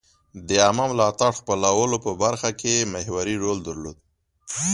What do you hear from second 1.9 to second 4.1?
په برخه کې محوري رول درلود.